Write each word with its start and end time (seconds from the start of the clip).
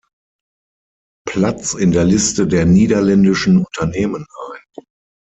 Platz 1.27 1.75
in 1.75 1.91
der 1.91 2.03
Liste 2.05 2.47
der 2.47 2.65
niederländischen 2.65 3.57
Unternehmen 3.63 4.25
ein. 4.55 4.61